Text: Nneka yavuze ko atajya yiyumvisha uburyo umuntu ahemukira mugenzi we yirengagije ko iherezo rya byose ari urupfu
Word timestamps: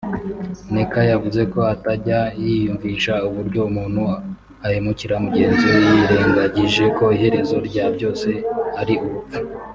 Nneka 0.69 0.99
yavuze 1.11 1.41
ko 1.53 1.59
atajya 1.73 2.19
yiyumvisha 2.41 3.13
uburyo 3.27 3.59
umuntu 3.69 4.01
ahemukira 4.65 5.15
mugenzi 5.25 5.63
we 5.73 5.79
yirengagije 5.97 6.85
ko 6.97 7.05
iherezo 7.15 7.55
rya 7.67 7.85
byose 7.95 8.29
ari 8.81 8.95
urupfu 9.05 9.39